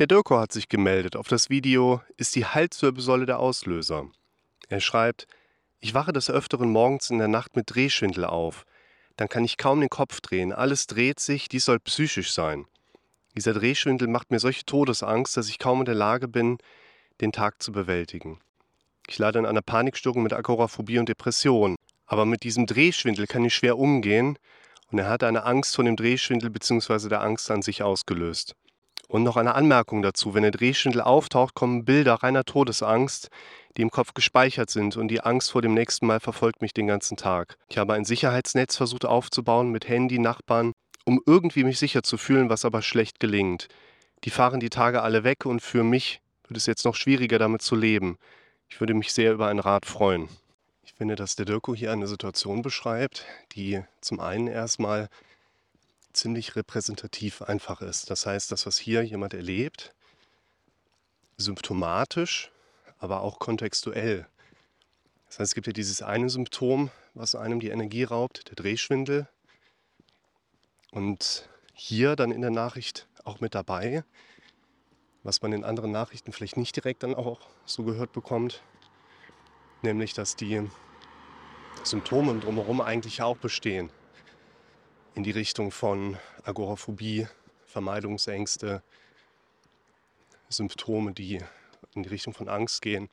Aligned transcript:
Der 0.00 0.08
Dirko 0.08 0.40
hat 0.40 0.50
sich 0.50 0.68
gemeldet. 0.68 1.14
Auf 1.14 1.28
das 1.28 1.50
Video 1.50 2.00
ist 2.16 2.34
die 2.34 2.44
Halswirbelsäule 2.44 3.26
der 3.26 3.38
Auslöser. 3.38 4.10
Er 4.68 4.80
schreibt, 4.80 5.28
ich 5.78 5.94
wache 5.94 6.12
des 6.12 6.28
Öfteren 6.28 6.70
morgens 6.70 7.10
in 7.10 7.18
der 7.18 7.28
Nacht 7.28 7.54
mit 7.54 7.72
Drehschwindel 7.72 8.24
auf. 8.24 8.64
Dann 9.16 9.28
kann 9.28 9.44
ich 9.44 9.56
kaum 9.56 9.78
den 9.78 9.88
Kopf 9.88 10.20
drehen. 10.20 10.52
Alles 10.52 10.88
dreht 10.88 11.20
sich, 11.20 11.48
dies 11.48 11.66
soll 11.66 11.78
psychisch 11.78 12.32
sein. 12.32 12.66
Dieser 13.36 13.52
Drehschwindel 13.52 14.08
macht 14.08 14.32
mir 14.32 14.40
solche 14.40 14.64
Todesangst, 14.64 15.36
dass 15.36 15.48
ich 15.48 15.60
kaum 15.60 15.78
in 15.78 15.84
der 15.84 15.94
Lage 15.94 16.26
bin, 16.26 16.58
den 17.20 17.30
Tag 17.30 17.62
zu 17.62 17.70
bewältigen. 17.70 18.40
Ich 19.06 19.18
leide 19.18 19.38
an 19.38 19.46
einer 19.46 19.62
Panikstörung 19.62 20.24
mit 20.24 20.32
Agoraphobie 20.32 20.98
und 20.98 21.08
Depression. 21.08 21.76
Aber 22.06 22.24
mit 22.24 22.42
diesem 22.42 22.66
Drehschwindel 22.66 23.28
kann 23.28 23.44
ich 23.44 23.54
schwer 23.54 23.78
umgehen 23.78 24.40
und 24.90 24.98
er 24.98 25.08
hat 25.08 25.22
eine 25.22 25.44
Angst 25.44 25.76
vor 25.76 25.84
dem 25.84 25.94
Drehschwindel 25.94 26.50
bzw. 26.50 27.08
der 27.08 27.22
Angst 27.22 27.48
an 27.52 27.62
sich 27.62 27.84
ausgelöst. 27.84 28.56
Und 29.08 29.22
noch 29.22 29.36
eine 29.36 29.54
Anmerkung 29.54 30.02
dazu, 30.02 30.34
wenn 30.34 30.42
der 30.42 30.50
Drehschwindel 30.50 31.02
auftaucht, 31.02 31.54
kommen 31.54 31.84
Bilder 31.84 32.14
reiner 32.14 32.44
Todesangst, 32.44 33.28
die 33.76 33.82
im 33.82 33.90
Kopf 33.90 34.14
gespeichert 34.14 34.70
sind 34.70 34.96
und 34.96 35.08
die 35.08 35.20
Angst 35.20 35.50
vor 35.50 35.62
dem 35.62 35.74
nächsten 35.74 36.06
Mal 36.06 36.20
verfolgt 36.20 36.62
mich 36.62 36.72
den 36.72 36.86
ganzen 36.86 37.16
Tag. 37.16 37.56
Ich 37.68 37.78
habe 37.78 37.94
ein 37.94 38.04
Sicherheitsnetz 38.04 38.76
versucht 38.76 39.04
aufzubauen 39.04 39.70
mit 39.70 39.88
Handy, 39.88 40.18
Nachbarn, 40.18 40.72
um 41.04 41.20
irgendwie 41.26 41.64
mich 41.64 41.78
sicher 41.78 42.02
zu 42.02 42.16
fühlen, 42.16 42.48
was 42.48 42.64
aber 42.64 42.82
schlecht 42.82 43.20
gelingt. 43.20 43.68
Die 44.24 44.30
fahren 44.30 44.60
die 44.60 44.70
Tage 44.70 45.02
alle 45.02 45.24
weg 45.24 45.44
und 45.44 45.60
für 45.60 45.84
mich 45.84 46.20
wird 46.48 46.56
es 46.56 46.66
jetzt 46.66 46.84
noch 46.84 46.94
schwieriger 46.94 47.38
damit 47.38 47.62
zu 47.62 47.76
leben. 47.76 48.16
Ich 48.68 48.80
würde 48.80 48.94
mich 48.94 49.12
sehr 49.12 49.32
über 49.32 49.48
einen 49.48 49.60
Rat 49.60 49.86
freuen. 49.86 50.28
Ich 50.82 50.94
finde, 50.94 51.16
dass 51.16 51.36
der 51.36 51.46
Dirko 51.46 51.74
hier 51.74 51.92
eine 51.92 52.06
Situation 52.06 52.62
beschreibt, 52.62 53.26
die 53.52 53.82
zum 54.00 54.20
einen 54.20 54.46
erstmal 54.46 55.08
ziemlich 56.14 56.56
repräsentativ 56.56 57.42
einfach 57.42 57.80
ist. 57.80 58.10
Das 58.10 58.26
heißt, 58.26 58.50
das, 58.50 58.66
was 58.66 58.78
hier 58.78 59.02
jemand 59.02 59.34
erlebt, 59.34 59.94
symptomatisch, 61.36 62.50
aber 62.98 63.20
auch 63.20 63.38
kontextuell. 63.38 64.26
Das 65.26 65.38
heißt, 65.38 65.50
es 65.50 65.54
gibt 65.54 65.66
ja 65.66 65.72
dieses 65.72 66.00
eine 66.00 66.30
Symptom, 66.30 66.90
was 67.14 67.34
einem 67.34 67.60
die 67.60 67.68
Energie 67.68 68.04
raubt, 68.04 68.48
der 68.48 68.54
Drehschwindel. 68.54 69.28
Und 70.92 71.48
hier 71.72 72.14
dann 72.14 72.30
in 72.30 72.40
der 72.40 72.52
Nachricht 72.52 73.08
auch 73.24 73.40
mit 73.40 73.54
dabei, 73.54 74.04
was 75.24 75.42
man 75.42 75.52
in 75.52 75.64
anderen 75.64 75.90
Nachrichten 75.90 76.32
vielleicht 76.32 76.56
nicht 76.56 76.76
direkt 76.76 77.02
dann 77.02 77.14
auch 77.14 77.40
so 77.64 77.82
gehört 77.82 78.12
bekommt, 78.12 78.62
nämlich 79.82 80.14
dass 80.14 80.36
die 80.36 80.68
Symptome 81.82 82.38
drumherum 82.38 82.80
eigentlich 82.80 83.22
auch 83.22 83.36
bestehen. 83.36 83.90
In 85.14 85.22
die 85.22 85.30
Richtung 85.30 85.70
von 85.70 86.16
Agoraphobie, 86.42 87.28
Vermeidungsängste, 87.66 88.82
Symptome, 90.48 91.12
die 91.12 91.40
in 91.94 92.02
die 92.02 92.08
Richtung 92.08 92.34
von 92.34 92.48
Angst 92.48 92.82
gehen 92.82 93.08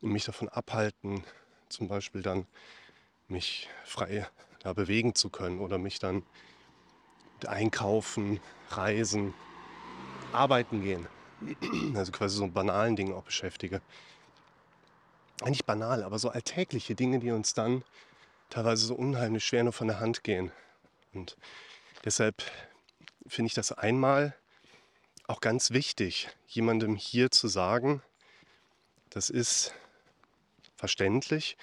und 0.00 0.12
mich 0.12 0.24
davon 0.24 0.48
abhalten, 0.48 1.24
zum 1.68 1.88
Beispiel 1.88 2.22
dann 2.22 2.46
mich 3.28 3.68
frei 3.84 4.26
ja, 4.64 4.72
bewegen 4.72 5.14
zu 5.14 5.30
können 5.30 5.60
oder 5.60 5.78
mich 5.78 5.98
dann 5.98 6.24
einkaufen, 7.46 8.40
reisen, 8.70 9.32
arbeiten 10.32 10.82
gehen. 10.82 11.06
Also 11.94 12.12
quasi 12.12 12.36
so 12.36 12.46
banalen 12.48 12.96
Dingen 12.96 13.14
auch 13.14 13.24
beschäftige 13.24 13.80
nicht 15.48 15.64
banal, 15.64 16.02
aber 16.02 16.18
so 16.18 16.28
alltägliche 16.28 16.94
Dinge, 16.94 17.18
die 17.18 17.30
uns 17.30 17.54
dann 17.54 17.82
teilweise 18.50 18.84
so 18.84 18.94
unheimlich 18.94 19.44
schwer 19.44 19.64
nur 19.64 19.72
von 19.72 19.88
der 19.88 20.00
Hand 20.00 20.22
gehen. 20.22 20.52
Und 21.12 21.36
deshalb 22.04 22.42
finde 23.26 23.48
ich 23.48 23.54
das 23.54 23.72
einmal 23.72 24.34
auch 25.26 25.40
ganz 25.40 25.70
wichtig, 25.70 26.28
jemandem 26.46 26.96
hier 26.96 27.30
zu 27.30 27.48
sagen, 27.48 28.02
das 29.10 29.30
ist 29.30 29.74
verständlich, 30.76 31.56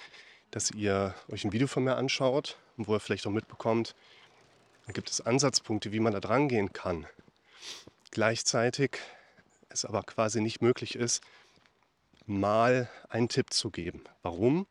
dass 0.50 0.70
ihr 0.70 1.14
euch 1.28 1.44
ein 1.44 1.52
Video 1.52 1.66
von 1.66 1.84
mir 1.84 1.96
anschaut, 1.96 2.56
wo 2.76 2.94
ihr 2.94 3.00
vielleicht 3.00 3.26
auch 3.26 3.30
mitbekommt, 3.30 3.94
da 4.86 4.92
gibt 4.92 5.10
es 5.10 5.20
Ansatzpunkte, 5.20 5.92
wie 5.92 6.00
man 6.00 6.14
da 6.14 6.20
dran 6.20 6.48
gehen 6.48 6.72
kann. 6.72 7.06
Gleichzeitig 8.10 8.98
es 9.68 9.84
aber 9.84 10.02
quasi 10.02 10.40
nicht 10.40 10.62
möglich 10.62 10.94
ist, 10.94 11.22
mal 12.24 12.88
einen 13.08 13.28
Tipp 13.28 13.52
zu 13.52 13.70
geben. 13.70 14.04
Warum? 14.22 14.66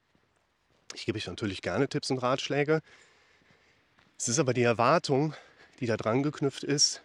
Ich 0.95 1.05
gebe 1.05 1.17
euch 1.17 1.27
natürlich 1.27 1.61
gerne 1.61 1.87
Tipps 1.87 2.09
und 2.09 2.17
Ratschläge. 2.17 2.81
Es 4.19 4.27
ist 4.27 4.39
aber 4.39 4.55
die 4.55 4.63
Erwartung, 4.63 5.35
die 5.79 5.85
da 5.85 5.95
dran 5.95 6.23
geknüpft 6.23 6.63
ist, 6.63 7.03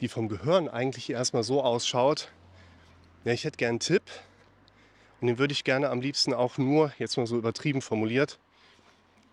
die 0.00 0.06
vom 0.06 0.28
Gehirn 0.28 0.68
eigentlich 0.68 1.10
erstmal 1.10 1.42
so 1.42 1.60
ausschaut, 1.60 2.30
ja, 3.24 3.32
ich 3.32 3.44
hätte 3.44 3.56
gerne 3.56 3.70
einen 3.70 3.80
Tipp 3.80 4.02
und 5.20 5.26
den 5.26 5.38
würde 5.38 5.52
ich 5.52 5.64
gerne 5.64 5.90
am 5.90 6.00
liebsten 6.00 6.34
auch 6.34 6.56
nur, 6.56 6.92
jetzt 6.98 7.16
mal 7.16 7.26
so 7.26 7.36
übertrieben 7.36 7.82
formuliert, 7.82 8.38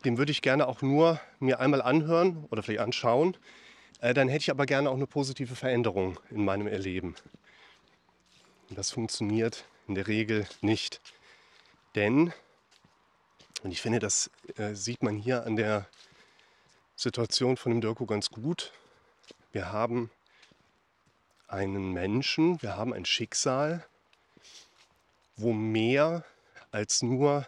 den 0.06 0.18
würde 0.18 0.32
ich 0.32 0.42
gerne 0.42 0.68
auch 0.68 0.82
nur 0.82 1.20
mir 1.40 1.60
einmal 1.60 1.84
anhören 1.84 2.46
oder 2.50 2.64
vielleicht 2.64 2.81
anschauen. 2.81 3.38
Äh, 4.02 4.16
dann 4.16 4.28
hätte 4.28 4.44
ich 4.44 4.52
aber 4.52 4.66
gerne 4.66 4.90
auch 4.90 4.96
eine 4.96 5.08
positive 5.08 5.56
Veränderung 5.56 6.20
in 6.31 6.46
meinem 6.46 6.68
Erleben. 6.68 7.16
Und 8.70 8.78
das 8.78 8.90
funktioniert 8.92 9.66
in 9.88 9.96
der 9.96 10.08
Regel 10.08 10.48
nicht. 10.62 11.00
Denn, 11.96 12.34
und 13.62 13.72
ich 13.72 13.81
finde, 13.81 14.00
das 14.00 14.31
äh, 14.58 14.74
sieht 14.74 15.04
man 15.04 15.16
hier 15.16 15.46
an 15.46 15.56
der 15.56 15.88
Situation 17.00 17.56
von 17.56 17.72
dem 17.72 17.80
Dirko 17.80 18.06
ganz 18.06 18.30
gut, 18.30 18.74
wir 19.54 19.72
haben 19.72 20.12
einen 21.48 21.94
Menschen, 21.94 22.62
wir 22.62 22.76
haben 22.76 22.94
ein 22.94 23.06
Schicksal, 23.06 23.86
wo 25.38 25.54
mehr 25.54 26.26
als 26.72 27.02
nur 27.02 27.48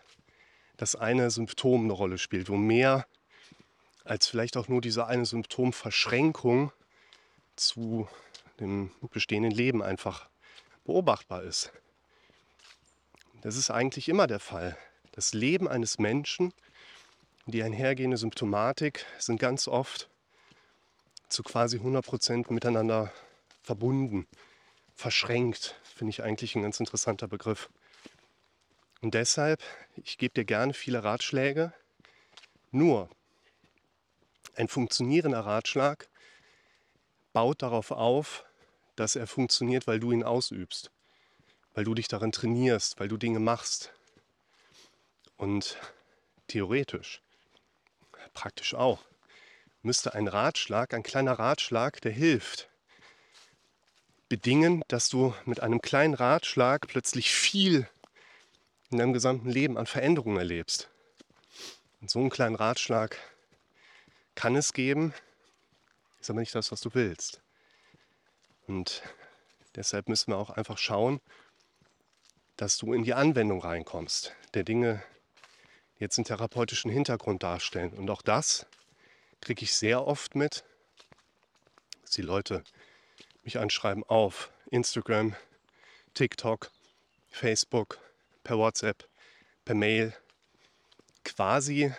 das 0.78 0.96
eine 0.96 1.30
Symptom 1.30 1.84
eine 1.84 1.92
Rolle 1.92 2.18
spielt, 2.18 2.48
wo 2.48 2.56
mehr 2.56 3.06
als 4.06 4.26
vielleicht 4.26 4.56
auch 4.56 4.70
nur 4.70 4.80
diese 4.80 5.08
eine 5.08 5.26
Symptomverschränkung 5.26 6.72
zu 7.58 8.08
dem 8.62 8.92
bestehenden 9.12 9.52
Leben 9.52 9.84
einfach 9.84 10.30
beobachtbar 10.86 11.44
ist. 11.44 11.74
Das 13.42 13.58
ist 13.58 13.70
eigentlich 13.70 14.08
immer 14.08 14.28
der 14.28 14.40
Fall. 14.40 14.78
Das 15.12 15.34
Leben 15.34 15.68
eines 15.68 16.00
Menschen, 16.00 16.54
die 17.46 17.64
einhergehende 17.64 18.18
Symptomatik 18.18 19.06
sind 19.18 19.40
ganz 19.40 19.68
oft 19.68 20.10
zu 21.30 21.44
quasi 21.44 21.78
100% 21.78 22.52
miteinander 22.54 23.12
verbunden, 23.62 24.28
verschränkt, 24.96 25.80
finde 25.84 26.12
ich 26.12 26.24
eigentlich 26.24 26.56
ein 26.56 26.64
ganz 26.64 26.80
interessanter 26.80 27.28
Begriff. 27.28 27.70
Und 29.02 29.14
deshalb, 29.14 29.62
ich 30.04 30.18
gebe 30.18 30.34
dir 30.34 30.46
gerne 30.46 30.74
viele 30.74 31.04
Ratschläge, 31.04 31.74
nur 32.72 33.10
ein 34.56 34.68
funktionierender 34.68 35.40
Ratschlag 35.40 36.08
baut 37.34 37.62
darauf 37.62 37.92
auf, 37.92 38.46
dass 38.96 39.16
er 39.16 39.26
funktioniert, 39.26 39.88
weil 39.88 40.00
du 40.00 40.12
ihn 40.12 40.24
ausübst 40.24 40.92
weil 41.74 41.84
du 41.84 41.94
dich 41.94 42.08
darin 42.08 42.32
trainierst, 42.32 43.00
weil 43.00 43.08
du 43.08 43.18
Dinge 43.18 43.40
machst. 43.40 43.94
Und 45.38 45.78
theoretisch, 46.48 47.22
praktisch 48.34 48.74
auch, 48.74 49.00
müsste 49.82 50.14
ein 50.14 50.28
Ratschlag, 50.28 50.94
ein 50.94 51.04
kleiner 51.04 51.34
Ratschlag, 51.34 52.02
der 52.02 52.12
hilft, 52.12 52.70
bedingen, 54.30 54.84
dass 54.88 55.10
du 55.10 55.34
mit 55.46 55.60
einem 55.60 55.82
kleinen 55.82 56.14
Ratschlag 56.14 56.88
plötzlich 56.88 57.32
viel 57.32 57.88
in 58.90 58.98
deinem 58.98 59.14
gesamten 59.14 59.50
Leben 59.50 59.78
an 59.78 59.88
Veränderungen 59.88 60.38
erlebst. 60.38 60.90
Und 62.00 62.10
so 62.10 62.20
einen 62.20 62.30
kleinen 62.30 62.56
Ratschlag 62.56 63.18
kann 64.36 64.56
es 64.56 64.74
geben, 64.74 65.14
ist 66.20 66.30
aber 66.30 66.40
nicht 66.40 66.56
das, 66.56 66.72
was 66.72 66.82
du 66.82 66.94
willst. 66.94 67.42
Und 68.68 69.04
deshalb 69.76 70.08
müssen 70.08 70.32
wir 70.32 70.38
auch 70.38 70.50
einfach 70.50 70.78
schauen, 70.78 71.20
dass 72.58 72.78
du 72.78 72.94
in 72.94 73.04
die 73.04 73.14
Anwendung 73.14 73.62
reinkommst, 73.62 74.34
der 74.54 74.64
Dinge 74.64 75.04
jetzt 76.02 76.18
einen 76.18 76.26
therapeutischen 76.26 76.90
Hintergrund 76.90 77.44
darstellen. 77.44 77.94
Und 77.94 78.10
auch 78.10 78.24
das 78.24 78.66
kriege 79.40 79.64
ich 79.64 79.76
sehr 79.76 80.06
oft 80.08 80.36
mit, 80.36 80.64
dass 82.02 82.12
die 82.12 82.24
Leute 82.24 82.64
mich 83.44 83.60
anschreiben 83.60 84.04
auf 84.04 84.52
Instagram, 84.72 85.36
TikTok, 86.16 86.72
Facebook, 87.30 88.00
per 88.44 88.58
WhatsApp, 88.58 89.08
per 89.64 89.76
Mail, 89.76 90.14
quasi 91.24 91.94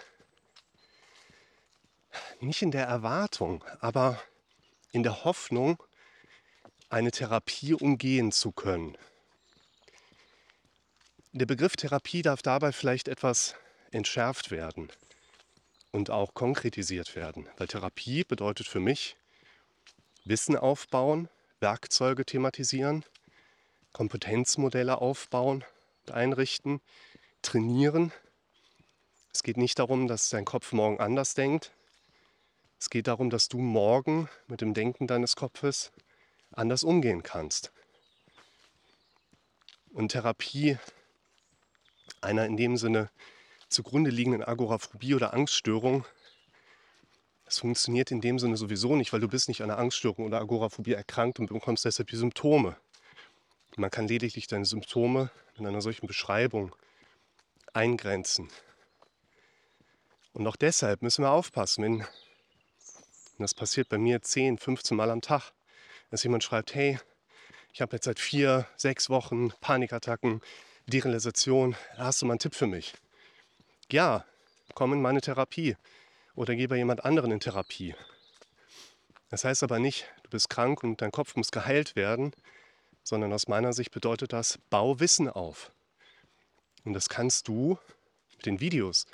nicht 2.41 2.61
in 2.61 2.73
der 2.73 2.87
Erwartung, 2.87 3.65
aber 3.79 4.21
in 4.91 5.05
der 5.05 5.25
Hoffnung, 5.25 5.81
eine 6.91 7.13
Therapie 7.13 7.73
umgehen 7.73 8.33
zu 8.33 8.51
können. 8.51 8.99
Der 11.31 11.47
Begriff 11.47 11.77
Therapie 11.77 12.21
darf 12.21 12.43
dabei 12.43 12.73
vielleicht 12.73 13.09
etwas 13.09 13.55
entschärft 13.93 14.51
werden 14.51 14.89
und 15.93 16.11
auch 16.11 16.35
konkretisiert 16.35 17.15
werden, 17.15 17.49
weil 17.59 17.69
Therapie 17.69 18.25
bedeutet 18.25 18.67
für 18.67 18.81
mich 18.81 19.17
Wissen 20.25 20.57
aufbauen, 20.57 21.29
Werkzeuge 21.61 22.25
thematisieren, 22.25 23.05
Kompetenzmodelle 23.93 25.01
aufbauen 25.01 25.65
und 26.03 26.13
einrichten, 26.13 26.81
trainieren. 27.43 28.13
Es 29.33 29.43
geht 29.43 29.57
nicht 29.57 29.79
darum, 29.79 30.09
dass 30.09 30.29
dein 30.29 30.45
Kopf 30.45 30.73
morgen 30.73 31.01
anders 31.01 31.35
denkt. 31.35 31.73
Es 32.79 32.91
geht 32.91 33.07
darum, 33.07 33.31
dass 33.31 33.49
du 33.49 33.59
morgen 33.59 34.29
mit 34.49 34.61
dem 34.61 34.75
Denken 34.75 35.07
deines 35.07 35.37
Kopfes 35.37 35.93
anders 36.51 36.85
umgehen 36.85 37.23
kannst. 37.23 37.73
Und 39.93 40.11
Therapie 40.13 40.79
einer 42.21 42.47
in 42.47 42.57
dem 42.57 42.77
Sinne 42.77 43.11
zugrunde 43.73 44.11
liegenden 44.11 44.45
Agoraphobie 44.45 45.15
oder 45.15 45.35
Angststörung, 45.35 46.05
das 47.45 47.59
funktioniert 47.59 48.11
in 48.11 48.21
dem 48.21 48.39
Sinne 48.39 48.57
sowieso 48.57 48.97
nicht, 48.97 49.13
weil 49.13 49.21
du 49.21 49.29
bist 49.29 49.49
nicht 49.49 49.63
an 49.63 49.71
einer 49.71 49.79
Angststörung 49.79 50.27
oder 50.27 50.41
Agoraphobie 50.41 50.95
erkrankt 50.95 51.39
und 51.39 51.53
bekommst 51.53 51.85
deshalb 51.85 52.09
die 52.09 52.17
Symptome. 52.17 52.77
Man 53.77 53.91
kann 53.91 54.09
lediglich 54.09 54.47
deine 54.47 54.65
Symptome 54.65 55.31
in 55.57 55.67
einer 55.67 55.83
solchen 55.83 56.07
Beschreibung 56.07 56.75
eingrenzen. 57.73 58.49
Und 60.33 60.47
auch 60.47 60.57
deshalb 60.57 61.03
müssen 61.03 61.25
wir 61.25 61.31
aufpassen, 61.31 61.83
wenn 61.85 62.07
das 63.39 63.55
passiert 63.55 63.89
bei 63.89 63.99
mir 63.99 64.23
10, 64.23 64.59
15 64.59 64.97
Mal 64.97 65.11
am 65.11 65.21
Tag, 65.21 65.53
dass 66.11 66.23
jemand 66.23 66.45
schreibt, 66.45 66.75
hey, 66.75 66.99
ich 67.73 67.81
habe 67.81 67.97
jetzt 67.97 68.05
seit 68.05 68.19
vier, 68.19 68.67
sechs 68.77 69.11
Wochen 69.11 69.51
Panikattacken, 69.61 70.41
Derealisation, 70.87 71.77
hast 71.97 72.23
du 72.23 72.27
mal 72.27 72.33
einen 72.33 72.39
Tipp 72.39 72.55
für 72.55 72.67
mich? 72.67 72.95
Ja, 73.91 74.25
komm 74.75 74.93
in 74.93 75.03
meine 75.03 75.21
Therapie 75.21 75.77
oder 76.35 76.55
geh 76.55 76.67
bei 76.67 76.77
jemand 76.77 77.05
anderen 77.05 77.31
in 77.31 77.41
Therapie. 77.41 77.95
Das 79.29 79.45
heißt 79.45 79.63
aber 79.63 79.79
nicht, 79.79 80.07
du 80.23 80.31
bist 80.31 80.51
krank 80.51 80.83
und 80.83 81.01
dein 81.01 81.11
Kopf 81.11 81.37
muss 81.37 81.51
geheilt 81.51 81.97
werden, 81.97 82.33
sondern 83.03 83.33
aus 83.33 83.49
meiner 83.49 83.73
Sicht 83.73 83.91
bedeutet 83.91 84.33
das, 84.33 84.59
bau 84.71 85.01
Wissen 85.01 85.29
auf. 85.29 85.73
Und 86.85 86.93
das 86.95 87.09
kannst 87.09 87.49
du 87.49 87.79
mit 88.37 88.47
den 88.47 88.61
Videos, 88.61 89.07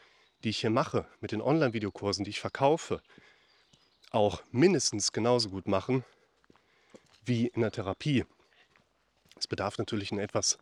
die 0.44 0.50
ich 0.50 0.58
hier 0.58 0.70
mache, 0.70 1.06
mit 1.20 1.32
den 1.32 1.42
Online-Videokursen, 1.42 2.24
die 2.24 2.30
ich 2.30 2.40
verkaufe, 2.40 3.02
auch 4.10 4.42
mindestens 4.50 5.12
genauso 5.12 5.50
gut 5.50 5.68
machen 5.68 6.04
wie 7.24 7.48
in 7.48 7.60
der 7.60 7.72
Therapie. 7.72 8.24
Es 9.38 9.46
bedarf 9.46 9.78
natürlich 9.78 10.10
einen 10.10 10.20
etwas 10.20 10.58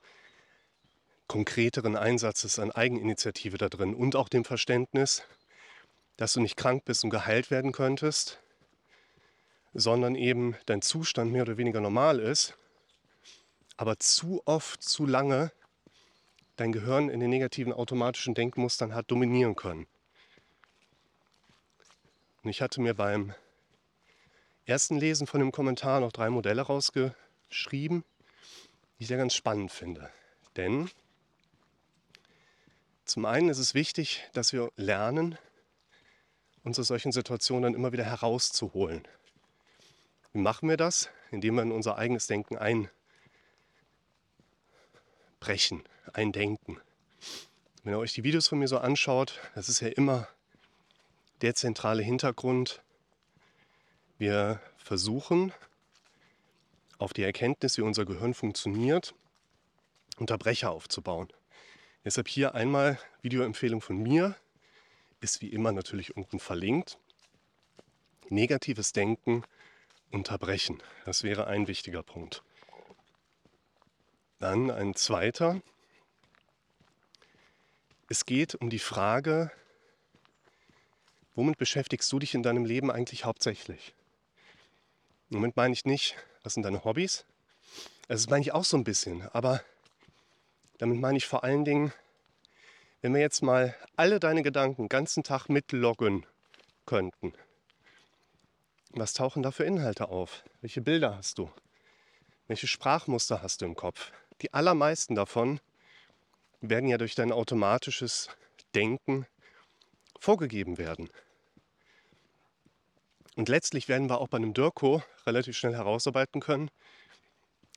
konkreteren 1.26 1.96
Einsatzes 1.96 2.58
an 2.58 2.70
Eigeninitiative 2.70 3.58
da 3.58 3.68
drin 3.68 3.94
und 3.94 4.16
auch 4.16 4.28
dem 4.28 4.44
Verständnis, 4.44 5.22
dass 6.16 6.32
du 6.32 6.40
nicht 6.40 6.56
krank 6.56 6.84
bist 6.84 7.04
und 7.04 7.10
geheilt 7.10 7.50
werden 7.50 7.72
könntest, 7.72 8.40
sondern 9.74 10.14
eben 10.14 10.56
dein 10.66 10.82
Zustand 10.82 11.32
mehr 11.32 11.42
oder 11.42 11.58
weniger 11.58 11.80
normal 11.80 12.20
ist, 12.20 12.56
aber 13.76 13.98
zu 13.98 14.40
oft, 14.46 14.82
zu 14.82 15.04
lange 15.04 15.52
dein 16.56 16.72
Gehirn 16.72 17.10
in 17.10 17.20
den 17.20 17.30
negativen 17.30 17.72
automatischen 17.72 18.34
Denkmustern 18.34 18.94
hat 18.94 19.10
dominieren 19.10 19.56
können. 19.56 19.86
Und 22.42 22.50
ich 22.50 22.62
hatte 22.62 22.80
mir 22.80 22.94
beim 22.94 23.34
ersten 24.64 24.96
Lesen 24.96 25.26
von 25.26 25.40
dem 25.40 25.52
Kommentar 25.52 26.00
noch 26.00 26.12
drei 26.12 26.30
Modelle 26.30 26.62
rausgeschrieben, 26.62 28.04
die 28.98 29.02
ich 29.02 29.08
sehr 29.08 29.18
ganz 29.18 29.34
spannend 29.34 29.70
finde. 29.70 30.10
Denn 30.56 30.88
zum 33.06 33.24
einen 33.24 33.48
ist 33.48 33.58
es 33.58 33.74
wichtig, 33.74 34.28
dass 34.32 34.52
wir 34.52 34.70
lernen, 34.76 35.38
uns 36.64 36.78
aus 36.78 36.88
solchen 36.88 37.12
Situationen 37.12 37.62
dann 37.62 37.74
immer 37.74 37.92
wieder 37.92 38.04
herauszuholen. 38.04 39.06
Wie 40.32 40.40
machen 40.40 40.68
wir 40.68 40.76
das? 40.76 41.08
Indem 41.30 41.54
wir 41.54 41.62
in 41.62 41.72
unser 41.72 41.96
eigenes 41.96 42.26
Denken 42.26 42.58
einbrechen, 45.38 45.84
eindenken. 46.12 46.80
Wenn 47.84 47.94
ihr 47.94 47.98
euch 47.98 48.14
die 48.14 48.24
Videos 48.24 48.48
von 48.48 48.58
mir 48.58 48.66
so 48.66 48.78
anschaut, 48.78 49.40
das 49.54 49.68
ist 49.68 49.78
ja 49.80 49.88
immer 49.88 50.28
der 51.42 51.54
zentrale 51.54 52.02
Hintergrund. 52.02 52.82
Wir 54.18 54.60
versuchen 54.76 55.52
auf 56.98 57.12
die 57.12 57.22
Erkenntnis, 57.22 57.78
wie 57.78 57.82
unser 57.82 58.04
Gehirn 58.04 58.34
funktioniert, 58.34 59.14
Unterbrecher 60.16 60.70
aufzubauen. 60.72 61.28
Deshalb 62.06 62.28
hier 62.28 62.54
einmal 62.54 63.00
Videoempfehlung 63.22 63.80
von 63.80 64.00
mir, 64.00 64.36
ist 65.20 65.42
wie 65.42 65.48
immer 65.48 65.72
natürlich 65.72 66.16
unten 66.16 66.38
verlinkt. 66.38 67.00
Negatives 68.28 68.92
Denken 68.92 69.42
unterbrechen. 70.12 70.80
Das 71.04 71.24
wäre 71.24 71.48
ein 71.48 71.66
wichtiger 71.66 72.04
Punkt. 72.04 72.44
Dann 74.38 74.70
ein 74.70 74.94
zweiter. 74.94 75.60
Es 78.08 78.24
geht 78.24 78.54
um 78.54 78.70
die 78.70 78.78
Frage, 78.78 79.50
womit 81.34 81.58
beschäftigst 81.58 82.12
du 82.12 82.20
dich 82.20 82.34
in 82.34 82.44
deinem 82.44 82.66
Leben 82.66 82.92
eigentlich 82.92 83.24
hauptsächlich? 83.24 83.94
Im 85.30 85.38
Moment 85.38 85.56
meine 85.56 85.74
ich 85.74 85.84
nicht, 85.84 86.14
was 86.44 86.54
sind 86.54 86.62
deine 86.62 86.84
Hobbys? 86.84 87.26
Das 88.06 88.28
meine 88.28 88.42
ich 88.42 88.52
auch 88.52 88.62
so 88.62 88.76
ein 88.76 88.84
bisschen, 88.84 89.28
aber 89.30 89.60
damit 90.78 91.00
meine 91.00 91.18
ich 91.18 91.26
vor 91.26 91.44
allen 91.44 91.64
Dingen, 91.64 91.92
wenn 93.00 93.14
wir 93.14 93.20
jetzt 93.20 93.42
mal 93.42 93.74
alle 93.96 94.20
deine 94.20 94.42
Gedanken 94.42 94.84
den 94.84 94.88
ganzen 94.88 95.22
Tag 95.22 95.48
mitloggen 95.48 96.26
könnten. 96.86 97.32
Was 98.90 99.12
tauchen 99.12 99.42
da 99.42 99.50
für 99.50 99.64
Inhalte 99.64 100.08
auf? 100.08 100.44
Welche 100.60 100.80
Bilder 100.80 101.16
hast 101.16 101.38
du? 101.38 101.50
Welche 102.46 102.66
Sprachmuster 102.66 103.42
hast 103.42 103.60
du 103.60 103.66
im 103.66 103.74
Kopf? 103.74 104.12
Die 104.40 104.54
allermeisten 104.54 105.14
davon 105.14 105.60
werden 106.60 106.88
ja 106.88 106.98
durch 106.98 107.14
dein 107.14 107.32
automatisches 107.32 108.28
Denken 108.74 109.26
vorgegeben 110.18 110.78
werden. 110.78 111.10
Und 113.36 113.48
letztlich 113.48 113.88
werden 113.88 114.08
wir 114.08 114.20
auch 114.20 114.28
bei 114.28 114.38
einem 114.38 114.54
Dirko 114.54 115.02
relativ 115.26 115.56
schnell 115.56 115.74
herausarbeiten 115.74 116.40
können, 116.40 116.70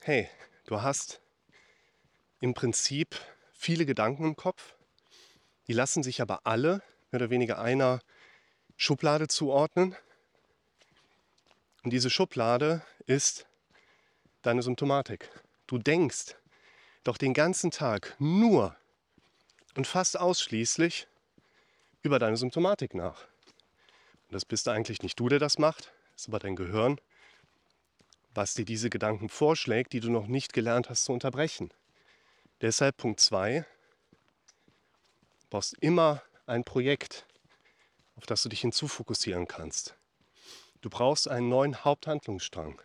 hey, 0.01 0.29
du 0.67 0.81
hast 0.81 1.21
im 2.39 2.53
Prinzip 2.53 3.15
viele 3.51 3.85
Gedanken 3.85 4.25
im 4.25 4.35
Kopf, 4.35 4.75
die 5.67 5.73
lassen 5.73 6.03
sich 6.03 6.21
aber 6.21 6.45
alle 6.45 6.81
mehr 7.11 7.21
oder 7.21 7.29
weniger 7.29 7.59
einer 7.59 7.99
Schublade 8.77 9.27
zuordnen. 9.27 9.95
Und 11.83 11.91
diese 11.91 12.09
Schublade 12.09 12.81
ist 13.05 13.47
deine 14.41 14.61
Symptomatik. 14.61 15.29
Du 15.67 15.77
denkst 15.77 16.35
doch 17.03 17.17
den 17.17 17.33
ganzen 17.33 17.71
Tag 17.71 18.15
nur 18.19 18.75
und 19.75 19.87
fast 19.87 20.19
ausschließlich 20.19 21.07
über 22.01 22.19
deine 22.19 22.37
Symptomatik 22.37 22.93
nach. 22.93 23.27
Und 24.27 24.33
das 24.33 24.45
bist 24.45 24.67
eigentlich 24.67 25.01
nicht 25.01 25.19
du, 25.19 25.29
der 25.29 25.39
das 25.39 25.57
macht, 25.57 25.91
ist 26.15 26.27
aber 26.27 26.39
dein 26.39 26.55
Gehirn, 26.55 26.99
was 28.33 28.53
dir 28.53 28.65
diese 28.65 28.89
Gedanken 28.89 29.29
vorschlägt, 29.29 29.93
die 29.93 29.99
du 29.99 30.11
noch 30.11 30.27
nicht 30.27 30.53
gelernt 30.53 30.89
hast 30.89 31.05
zu 31.05 31.11
unterbrechen. 31.11 31.71
Deshalb 32.61 32.97
Punkt 32.97 33.19
2, 33.19 33.65
du 35.39 35.47
brauchst 35.49 35.73
immer 35.79 36.21
ein 36.45 36.63
Projekt, 36.63 37.25
auf 38.15 38.25
das 38.25 38.43
du 38.43 38.49
dich 38.49 38.61
hinzufokussieren 38.61 39.47
kannst. 39.47 39.95
Du 40.81 40.89
brauchst 40.89 41.27
einen 41.27 41.49
neuen 41.49 41.83
Haupthandlungsstrang. 41.83 42.81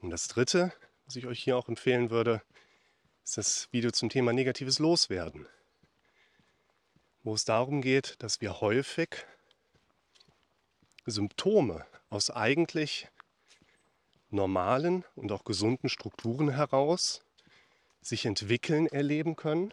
Und 0.00 0.10
das 0.10 0.28
Dritte, 0.28 0.72
was 1.06 1.16
ich 1.16 1.26
euch 1.26 1.42
hier 1.42 1.56
auch 1.56 1.68
empfehlen 1.68 2.10
würde, 2.10 2.42
ist 3.22 3.38
das 3.38 3.68
Video 3.72 3.90
zum 3.90 4.10
Thema 4.10 4.32
negatives 4.32 4.78
Loswerden 4.78 5.46
wo 7.24 7.34
es 7.34 7.44
darum 7.44 7.80
geht, 7.80 8.22
dass 8.22 8.40
wir 8.40 8.60
häufig 8.60 9.26
Symptome 11.06 11.86
aus 12.10 12.30
eigentlich 12.30 13.08
normalen 14.30 15.04
und 15.16 15.32
auch 15.32 15.44
gesunden 15.44 15.88
Strukturen 15.88 16.50
heraus 16.50 17.23
sich 18.04 18.26
entwickeln 18.26 18.86
erleben 18.86 19.34
können, 19.34 19.72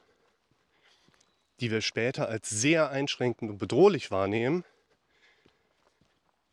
die 1.59 1.69
wir 1.69 1.81
später 1.81 2.29
als 2.29 2.49
sehr 2.49 2.89
einschränkend 2.89 3.51
und 3.51 3.57
bedrohlich 3.57 4.09
wahrnehmen, 4.09 4.63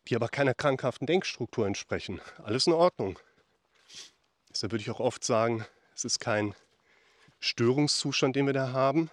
die 0.07 0.15
aber 0.15 0.27
keiner 0.27 0.53
krankhaften 0.53 1.07
Denkstruktur 1.07 1.65
entsprechen. 1.65 2.19
Alles 2.43 2.67
in 2.67 2.73
Ordnung. 2.73 3.17
Deshalb 4.51 4.73
würde 4.73 4.81
ich 4.81 4.91
auch 4.91 4.99
oft 4.99 5.23
sagen, 5.23 5.65
es 5.95 6.03
ist 6.03 6.19
kein 6.19 6.53
Störungszustand, 7.39 8.35
den 8.35 8.45
wir 8.45 8.53
da 8.53 8.71
haben, 8.71 9.09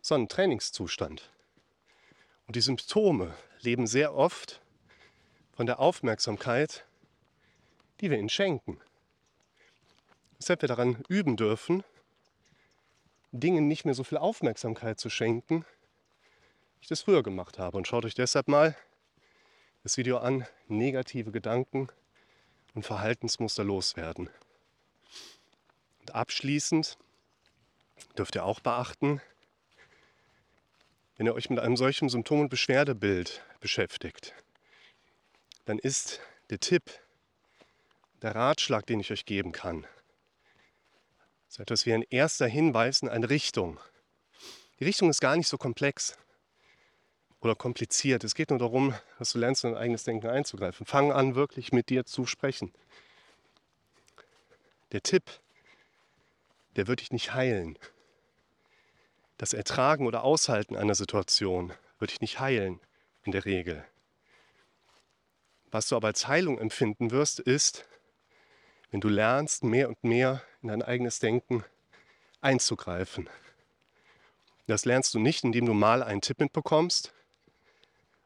sondern 0.00 0.28
Trainingszustand. 0.28 1.30
Und 2.46 2.56
die 2.56 2.60
Symptome 2.60 3.34
leben 3.60 3.86
sehr 3.86 4.14
oft 4.14 4.60
von 5.52 5.66
der 5.66 5.78
Aufmerksamkeit, 5.78 6.84
die 8.00 8.10
wir 8.10 8.18
ihnen 8.18 8.28
schenken. 8.28 8.80
Weshalb 10.38 10.62
wir 10.62 10.68
daran 10.68 11.02
üben 11.08 11.36
dürfen, 11.36 11.84
Dingen 13.32 13.68
nicht 13.68 13.84
mehr 13.84 13.94
so 13.94 14.04
viel 14.04 14.18
Aufmerksamkeit 14.18 15.00
zu 15.00 15.10
schenken, 15.10 15.64
wie 16.76 16.82
ich 16.82 16.88
das 16.88 17.02
früher 17.02 17.22
gemacht 17.22 17.58
habe. 17.58 17.76
Und 17.76 17.86
schaut 17.86 18.04
euch 18.04 18.14
deshalb 18.14 18.48
mal 18.48 18.76
das 19.82 19.96
Video 19.96 20.18
an, 20.18 20.46
negative 20.68 21.30
Gedanken 21.30 21.88
und 22.74 22.84
Verhaltensmuster 22.84 23.64
loswerden. 23.64 24.28
Und 26.00 26.14
abschließend 26.14 26.98
dürft 28.16 28.34
ihr 28.34 28.44
auch 28.44 28.60
beachten, 28.60 29.20
wenn 31.16 31.26
ihr 31.26 31.34
euch 31.34 31.48
mit 31.48 31.58
einem 31.58 31.76
solchen 31.76 32.08
Symptom- 32.08 32.40
und 32.40 32.48
Beschwerdebild 32.50 33.42
beschäftigt, 33.60 34.34
dann 35.64 35.78
ist 35.78 36.20
der 36.50 36.60
Tipp, 36.60 36.90
der 38.22 38.34
Ratschlag, 38.34 38.86
den 38.86 39.00
ich 39.00 39.10
euch 39.10 39.24
geben 39.24 39.52
kann, 39.52 39.86
so 41.56 41.62
etwas 41.62 41.86
wie 41.86 41.94
ein 41.94 42.04
erster 42.10 42.46
Hinweis 42.46 43.00
in 43.00 43.08
eine 43.08 43.30
Richtung. 43.30 43.80
Die 44.78 44.84
Richtung 44.84 45.08
ist 45.08 45.22
gar 45.22 45.34
nicht 45.36 45.48
so 45.48 45.56
komplex 45.56 46.18
oder 47.40 47.54
kompliziert. 47.54 48.24
Es 48.24 48.34
geht 48.34 48.50
nur 48.50 48.58
darum, 48.58 48.94
dass 49.18 49.32
du 49.32 49.38
lernst, 49.38 49.64
in 49.64 49.72
dein 49.72 49.80
eigenes 49.80 50.04
Denken 50.04 50.28
einzugreifen. 50.28 50.84
Fang 50.84 51.12
an, 51.12 51.34
wirklich 51.34 51.72
mit 51.72 51.88
dir 51.88 52.04
zu 52.04 52.26
sprechen. 52.26 52.74
Der 54.92 55.02
Tipp, 55.02 55.24
der 56.76 56.88
wird 56.88 57.00
dich 57.00 57.10
nicht 57.10 57.32
heilen. 57.32 57.78
Das 59.38 59.54
Ertragen 59.54 60.06
oder 60.06 60.24
Aushalten 60.24 60.76
einer 60.76 60.94
Situation 60.94 61.72
wird 61.98 62.10
dich 62.10 62.20
nicht 62.20 62.38
heilen, 62.38 62.80
in 63.24 63.32
der 63.32 63.46
Regel. 63.46 63.82
Was 65.70 65.88
du 65.88 65.96
aber 65.96 66.08
als 66.08 66.28
Heilung 66.28 66.58
empfinden 66.58 67.10
wirst, 67.12 67.40
ist, 67.40 67.88
wenn 68.90 69.00
du 69.00 69.08
lernst, 69.08 69.64
mehr 69.64 69.88
und 69.88 70.02
mehr 70.04 70.42
in 70.62 70.68
dein 70.68 70.82
eigenes 70.82 71.18
Denken 71.18 71.64
einzugreifen. 72.40 73.28
Das 74.66 74.84
lernst 74.84 75.14
du 75.14 75.18
nicht, 75.18 75.44
indem 75.44 75.66
du 75.66 75.74
mal 75.74 76.02
einen 76.02 76.20
Tipp 76.20 76.40
mitbekommst, 76.40 77.12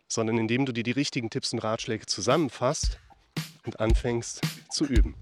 sondern 0.09 0.39
indem 0.39 0.67
du 0.67 0.73
dir 0.73 0.83
die 0.83 0.91
richtigen 0.91 1.31
Tipps 1.31 1.53
und 1.53 1.61
Ratschläge 1.61 2.07
zusammenfasst 2.07 2.99
und 3.65 3.79
anfängst 3.79 4.41
zu 4.71 4.87
üben. 4.87 5.15